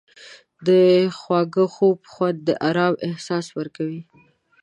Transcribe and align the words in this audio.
د 0.67 0.69
خواږه 1.17 1.65
خوب 1.75 1.97
خوند 2.11 2.37
د 2.47 2.49
آرام 2.69 2.93
احساس 3.07 3.45
ورکوي. 3.57 4.01